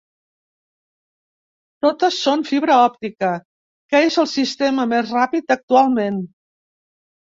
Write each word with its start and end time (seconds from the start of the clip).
Totes 1.87 2.17
són 2.23 2.47
fibra 2.49 2.79
òptica, 2.87 3.31
que 3.93 4.05
és 4.11 4.21
el 4.27 4.31
sistema 4.35 4.91
més 4.99 5.17
ràpid 5.17 5.59
actualment. 5.61 6.23